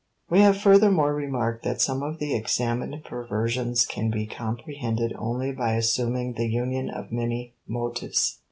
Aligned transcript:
We 0.31 0.39
have 0.39 0.57
furthermore 0.59 1.13
remarked 1.13 1.61
that 1.63 1.79
some 1.79 2.01
of 2.01 2.17
the 2.17 2.33
examined 2.35 3.03
perversions 3.03 3.85
can 3.85 4.09
be 4.09 4.25
comprehended 4.25 5.13
only 5.15 5.51
by 5.51 5.73
assuming 5.75 6.33
the 6.33 6.47
union 6.49 6.89
of 6.89 7.11
many 7.11 7.53
motives. 7.67 8.39